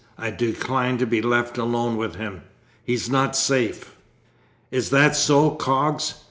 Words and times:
I 0.17 0.31
decline 0.31 0.97
to 0.97 1.05
be 1.05 1.21
left 1.21 1.59
alone 1.59 1.95
with 1.95 2.15
him 2.15 2.41
he's 2.83 3.07
not 3.07 3.35
safe!" 3.35 3.95
"Is 4.71 4.89
that 4.89 5.15
so, 5.15 5.51
Coggs? 5.51 6.15